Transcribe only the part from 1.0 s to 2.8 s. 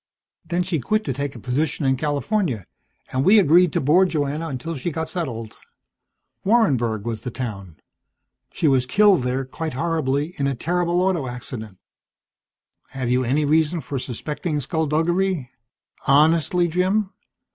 to take a position in California,